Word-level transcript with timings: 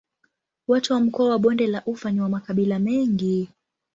Watu 0.67 0.93
wa 0.93 0.99
mkoa 0.99 1.29
wa 1.29 1.39
Bonde 1.39 1.67
la 1.67 1.85
Ufa 1.85 2.11
ni 2.11 2.21
wa 2.21 2.29
makabila 2.29 2.79
mengi. 2.79 3.49